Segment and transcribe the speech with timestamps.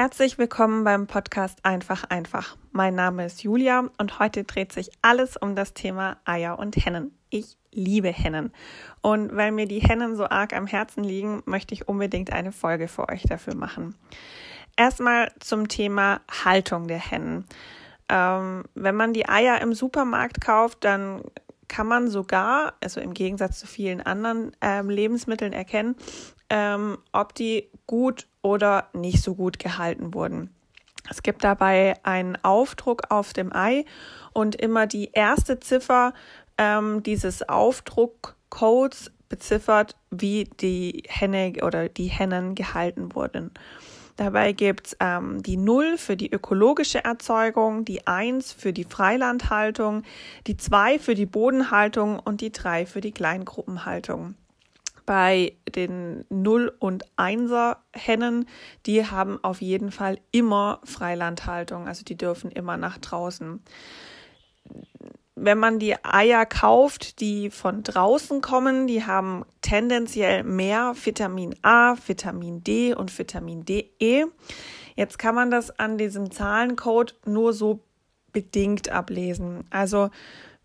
[0.00, 2.56] Herzlich willkommen beim Podcast Einfach einfach.
[2.72, 7.14] Mein Name ist Julia und heute dreht sich alles um das Thema Eier und Hennen.
[7.28, 8.50] Ich liebe Hennen.
[9.02, 12.88] Und weil mir die Hennen so arg am Herzen liegen, möchte ich unbedingt eine Folge
[12.88, 13.94] für euch dafür machen.
[14.74, 17.44] Erstmal zum Thema Haltung der Hennen.
[18.08, 21.24] Ähm, wenn man die Eier im Supermarkt kauft, dann
[21.68, 25.94] kann man sogar, also im Gegensatz zu vielen anderen ähm, Lebensmitteln erkennen,
[26.48, 30.50] ähm, ob die gut oder nicht so gut gehalten wurden.
[31.08, 33.84] Es gibt dabei einen Aufdruck auf dem Ei
[34.32, 36.12] und immer die erste Ziffer
[36.58, 43.52] ähm, dieses Aufdruckcodes beziffert, wie die Henne oder die Hennen gehalten wurden.
[44.16, 50.02] Dabei gibt es ähm, die 0 für die ökologische Erzeugung, die 1 für die Freilandhaltung,
[50.46, 54.34] die 2 für die Bodenhaltung und die 3 für die Kleingruppenhaltung.
[55.10, 58.46] Bei den 0 und 1er Hennen,
[58.86, 63.60] die haben auf jeden Fall immer Freilandhaltung, also die dürfen immer nach draußen
[65.34, 71.96] wenn man die Eier kauft, die von draußen kommen, die haben tendenziell mehr Vitamin A,
[72.06, 74.26] Vitamin D und Vitamin D, E.
[74.96, 77.80] Jetzt kann man das an diesem Zahlencode nur so
[78.32, 79.64] bedingt ablesen.
[79.70, 80.10] Also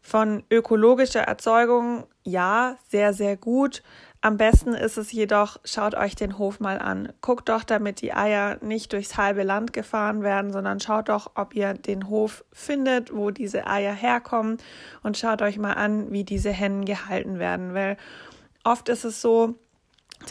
[0.01, 3.81] von ökologischer Erzeugung ja, sehr, sehr gut.
[4.25, 7.13] Am besten ist es jedoch, schaut euch den Hof mal an.
[7.21, 11.53] Guckt doch, damit die Eier nicht durchs halbe Land gefahren werden, sondern schaut doch, ob
[11.53, 14.57] ihr den Hof findet, wo diese Eier herkommen
[15.03, 17.97] und schaut euch mal an, wie diese Hennen gehalten werden, weil
[18.63, 19.59] oft ist es so,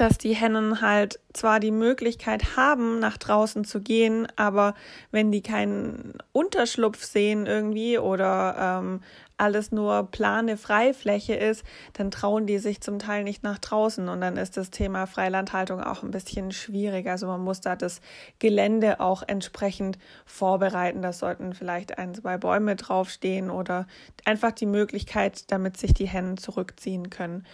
[0.01, 4.75] dass die Hennen halt zwar die Möglichkeit haben, nach draußen zu gehen, aber
[5.11, 9.01] wenn die keinen Unterschlupf sehen irgendwie oder ähm,
[9.37, 11.65] alles nur plane Freifläche ist,
[11.95, 15.83] dann trauen die sich zum Teil nicht nach draußen und dann ist das Thema Freilandhaltung
[15.83, 17.09] auch ein bisschen schwierig.
[17.09, 18.01] Also man muss da das
[18.39, 21.03] Gelände auch entsprechend vorbereiten.
[21.03, 23.87] Da sollten vielleicht ein, zwei Bäume draufstehen oder
[24.25, 27.45] einfach die Möglichkeit, damit sich die Hennen zurückziehen können.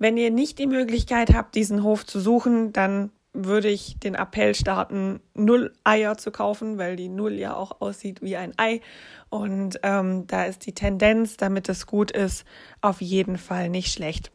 [0.00, 4.54] Wenn ihr nicht die Möglichkeit habt, diesen Hof zu suchen, dann würde ich den Appell
[4.54, 8.80] starten, null Eier zu kaufen, weil die Null ja auch aussieht wie ein Ei.
[9.28, 12.46] Und ähm, da ist die Tendenz, damit es gut ist,
[12.80, 14.32] auf jeden Fall nicht schlecht.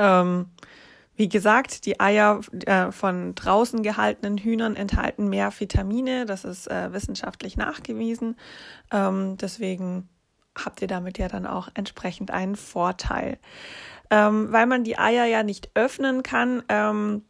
[0.00, 0.46] Ähm,
[1.14, 6.26] wie gesagt, die Eier äh, von draußen gehaltenen Hühnern enthalten mehr Vitamine.
[6.26, 8.34] Das ist äh, wissenschaftlich nachgewiesen.
[8.90, 10.08] Ähm, deswegen
[10.56, 13.38] habt ihr damit ja dann auch entsprechend einen Vorteil.
[14.10, 17.22] Ähm, weil man die Eier ja nicht öffnen kann, ähm,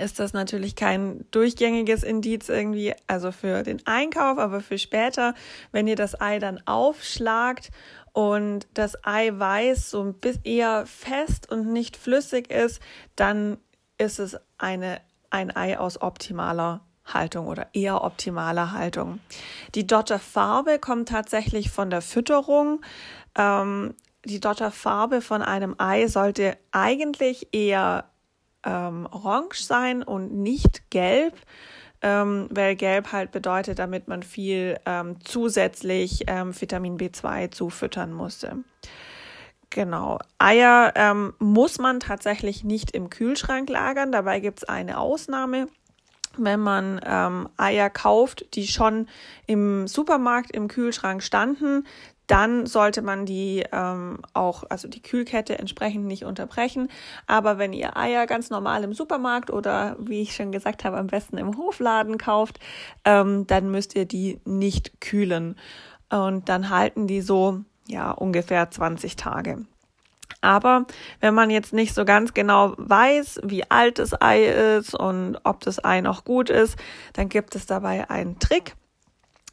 [0.00, 5.34] ist das natürlich kein durchgängiges Indiz irgendwie, also für den Einkauf, aber für später,
[5.72, 7.70] wenn ihr das Ei dann aufschlagt
[8.12, 12.80] und das Eiweiß so ein bisschen eher fest und nicht flüssig ist,
[13.16, 13.58] dann
[13.96, 16.80] ist es eine, ein Ei aus optimaler
[17.14, 19.20] Haltung oder eher optimaler Haltung.
[19.74, 22.80] Die Dotterfarbe kommt tatsächlich von der Fütterung.
[23.36, 28.04] Ähm, die Dotterfarbe von einem Ei sollte eigentlich eher
[28.64, 31.34] ähm, orange sein und nicht gelb,
[32.02, 38.58] ähm, weil gelb halt bedeutet, damit man viel ähm, zusätzlich ähm, Vitamin B2 zufüttern musste.
[39.70, 40.18] Genau.
[40.38, 44.12] Eier ähm, muss man tatsächlich nicht im Kühlschrank lagern.
[44.12, 45.68] Dabei gibt es eine Ausnahme.
[46.38, 49.08] Wenn man ähm, Eier kauft, die schon
[49.46, 51.84] im Supermarkt im Kühlschrank standen,
[52.28, 56.88] dann sollte man die ähm, auch, also die Kühlkette entsprechend nicht unterbrechen.
[57.26, 61.06] Aber wenn ihr Eier ganz normal im Supermarkt oder wie ich schon gesagt habe, am
[61.06, 62.60] besten im Hofladen kauft,
[63.04, 65.56] ähm, dann müsst ihr die nicht kühlen.
[66.10, 69.64] Und dann halten die so, ja, ungefähr 20 Tage.
[70.40, 70.86] Aber
[71.20, 74.44] wenn man jetzt nicht so ganz genau weiß, wie alt das Ei
[74.76, 76.76] ist und ob das Ei noch gut ist,
[77.14, 78.76] dann gibt es dabei einen Trick.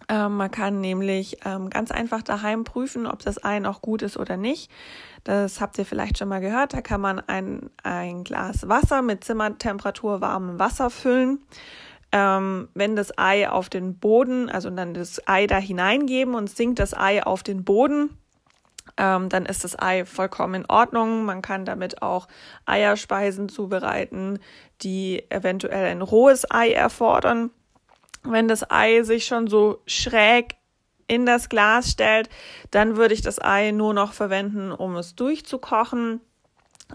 [0.07, 4.17] Ähm, man kann nämlich ähm, ganz einfach daheim prüfen, ob das Ei noch gut ist
[4.17, 4.69] oder nicht.
[5.23, 6.73] Das habt ihr vielleicht schon mal gehört.
[6.73, 11.39] Da kann man ein, ein Glas Wasser mit Zimmertemperatur warmem Wasser füllen.
[12.11, 16.77] Ähm, wenn das Ei auf den Boden, also dann das Ei da hineingeben und sinkt
[16.77, 18.15] das Ei auf den Boden,
[18.97, 21.25] ähm, dann ist das Ei vollkommen in Ordnung.
[21.25, 22.27] Man kann damit auch
[22.65, 24.39] Eierspeisen zubereiten,
[24.81, 27.51] die eventuell ein rohes Ei erfordern
[28.25, 30.55] wenn das Ei sich schon so schräg
[31.07, 32.29] in das Glas stellt,
[32.71, 36.21] dann würde ich das Ei nur noch verwenden, um es durchzukochen.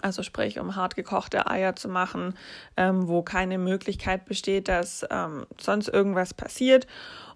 [0.01, 2.37] Also sprich, um hart gekochte Eier zu machen,
[2.77, 6.87] ähm, wo keine Möglichkeit besteht, dass ähm, sonst irgendwas passiert.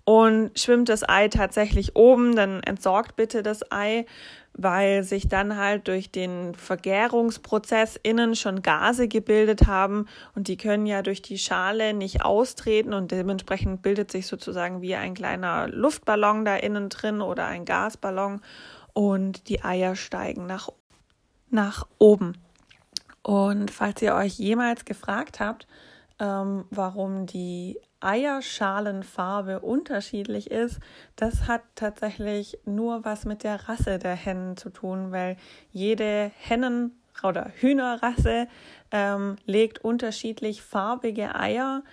[0.06, 4.06] Und schwimmt das Ei tatsächlich oben, dann entsorgt bitte das Ei,
[4.58, 10.86] weil sich dann halt durch den Vergärungsprozess innen schon Gase gebildet haben und die können
[10.86, 16.46] ja durch die Schale nicht austreten und dementsprechend bildet sich sozusagen wie ein kleiner Luftballon
[16.46, 18.42] da innen drin oder ein Gasballon
[18.94, 20.70] und die Eier steigen nach,
[21.50, 22.38] nach oben.
[23.22, 25.68] Und falls ihr euch jemals gefragt habt,
[26.20, 30.80] ähm, warum die Eierschalenfarbe unterschiedlich ist,
[31.16, 35.38] das hat tatsächlich nur was mit der Rasse der Hennen zu tun, weil
[35.72, 36.92] jede Hennen-
[37.24, 38.48] oder Hühnerrasse
[38.92, 41.84] ähm, legt unterschiedlich farbige Eier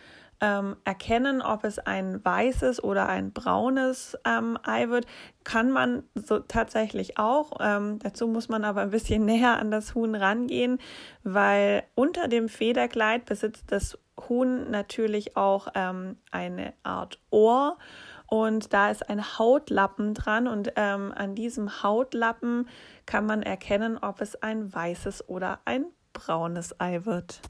[0.42, 5.06] ähm, erkennen, ob es ein weißes oder ein braunes ähm, Ei wird,
[5.44, 7.52] kann man so tatsächlich auch.
[7.60, 10.78] Ähm, dazu muss man aber ein bisschen näher an das Huhn rangehen,
[11.22, 13.98] weil unter dem Federkleid besitzt das
[14.28, 17.78] Huhn natürlich auch ähm, eine Art Ohr
[18.26, 22.68] und da ist ein Hautlappen dran und ähm, an diesem Hautlappen
[23.06, 27.40] kann man erkennen, ob es ein weißes oder ein braunes Ei wird.